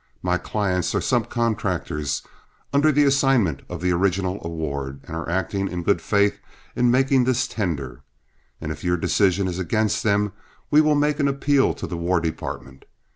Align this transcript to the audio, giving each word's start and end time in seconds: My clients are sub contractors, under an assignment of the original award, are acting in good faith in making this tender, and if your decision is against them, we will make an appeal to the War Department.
My 0.23 0.39
clients 0.39 0.95
are 0.95 0.99
sub 0.99 1.29
contractors, 1.29 2.23
under 2.73 2.89
an 2.89 2.97
assignment 2.97 3.61
of 3.69 3.81
the 3.81 3.91
original 3.91 4.41
award, 4.43 5.01
are 5.07 5.29
acting 5.29 5.67
in 5.67 5.83
good 5.83 6.01
faith 6.01 6.39
in 6.75 6.89
making 6.89 7.25
this 7.25 7.47
tender, 7.47 8.01
and 8.59 8.71
if 8.71 8.83
your 8.83 8.97
decision 8.97 9.47
is 9.47 9.59
against 9.59 10.01
them, 10.01 10.33
we 10.71 10.81
will 10.81 10.95
make 10.95 11.19
an 11.19 11.27
appeal 11.27 11.75
to 11.75 11.85
the 11.85 11.97
War 11.97 12.19
Department. 12.19 12.85